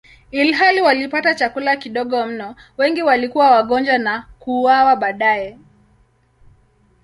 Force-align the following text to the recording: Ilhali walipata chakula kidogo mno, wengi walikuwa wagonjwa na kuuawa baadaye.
Ilhali 0.31 0.81
walipata 0.81 1.35
chakula 1.35 1.75
kidogo 1.77 2.25
mno, 2.25 2.55
wengi 2.77 3.03
walikuwa 3.03 3.51
wagonjwa 3.51 3.97
na 3.97 4.27
kuuawa 4.39 4.95
baadaye. 4.95 5.57